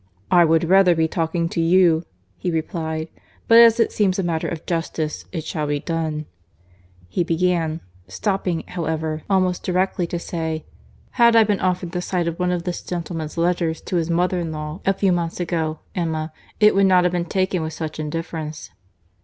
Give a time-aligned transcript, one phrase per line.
[0.31, 2.05] "I would rather be talking to you,"
[2.39, 3.09] he replied;
[3.47, 6.25] "but as it seems a matter of justice, it shall be done."
[7.07, 10.65] He began—stopping, however, almost directly to say,
[11.21, 14.39] "Had I been offered the sight of one of this gentleman's letters to his mother
[14.39, 17.99] in law a few months ago, Emma, it would not have been taken with such
[17.99, 18.71] indifference."